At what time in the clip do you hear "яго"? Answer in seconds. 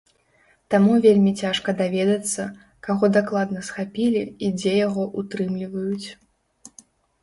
4.87-5.11